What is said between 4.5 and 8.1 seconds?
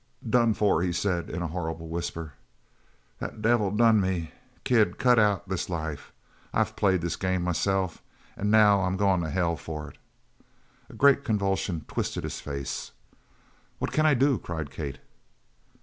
Kid cut out this life. I've played this game myself